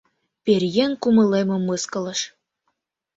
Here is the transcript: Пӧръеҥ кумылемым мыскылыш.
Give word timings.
Пӧръеҥ 0.43 0.91
кумылемым 1.01 1.61
мыскылыш. 1.67 2.19